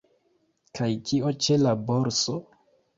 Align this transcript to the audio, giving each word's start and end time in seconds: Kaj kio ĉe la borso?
Kaj 0.79 0.89
kio 1.11 1.35
ĉe 1.45 1.61
la 1.67 1.77
borso? 1.93 2.39